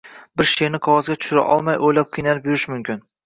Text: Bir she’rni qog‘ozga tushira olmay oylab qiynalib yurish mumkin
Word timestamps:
Bir 0.39 0.47
she’rni 0.51 0.79
qog‘ozga 0.87 1.17
tushira 1.19 1.43
olmay 1.55 1.77
oylab 1.89 2.09
qiynalib 2.17 2.51
yurish 2.51 2.67
mumkin 2.75 3.05